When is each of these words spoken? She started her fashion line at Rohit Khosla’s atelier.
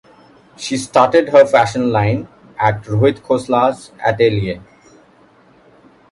She 0.57 0.77
started 0.77 1.29
her 1.29 1.45
fashion 1.45 1.91
line 1.91 2.27
at 2.59 2.81
Rohit 2.85 3.19
Khosla’s 3.19 3.91
atelier. 4.03 4.59